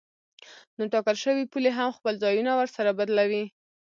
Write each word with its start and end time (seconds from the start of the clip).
نو 0.77 0.83
ټاکل 0.93 1.15
شوې 1.23 1.43
پولې 1.51 1.71
هم 1.77 1.89
خپل 1.97 2.13
ځایونه 2.23 2.51
ورسره 2.55 2.91
بدلوي. 2.99 3.45